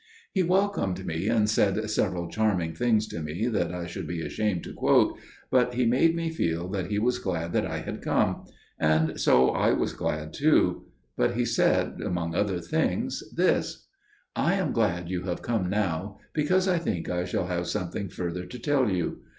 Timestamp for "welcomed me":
0.41-1.27